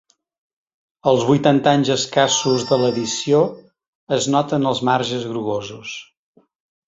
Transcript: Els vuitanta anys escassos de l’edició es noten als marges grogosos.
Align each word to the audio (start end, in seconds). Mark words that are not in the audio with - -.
Els 1.09 1.23
vuitanta 1.25 1.73
anys 1.79 1.91
escassos 1.95 2.63
de 2.71 2.79
l’edició 2.83 3.41
es 4.19 4.29
noten 4.37 4.67
als 4.71 4.83
marges 4.91 5.27
grogosos. 5.35 5.93